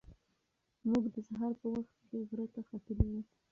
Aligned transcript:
موږ 0.89 1.03
د 1.13 1.15
سهار 1.27 1.53
په 1.61 1.67
وخت 1.75 1.95
کې 2.07 2.17
غره 2.27 2.45
ته 2.53 2.61
ختلي 2.69 3.07
وو. 3.11 3.21